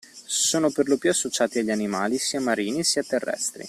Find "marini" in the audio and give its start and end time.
2.41-2.83